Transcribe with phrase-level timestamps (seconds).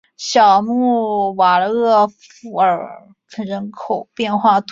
[0.17, 3.07] 小穆瓦厄夫尔
[3.45, 4.59] 人口变化图示